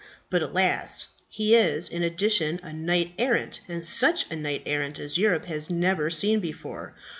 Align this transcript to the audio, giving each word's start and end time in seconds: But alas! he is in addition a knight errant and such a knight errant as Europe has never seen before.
But 0.31 0.41
alas! 0.41 1.09
he 1.29 1.55
is 1.55 1.87
in 1.87 2.01
addition 2.01 2.59
a 2.63 2.73
knight 2.73 3.13
errant 3.19 3.59
and 3.67 3.85
such 3.85 4.31
a 4.31 4.35
knight 4.35 4.63
errant 4.65 4.97
as 4.97 5.19
Europe 5.19 5.45
has 5.45 5.69
never 5.69 6.09
seen 6.09 6.39
before. 6.39 6.95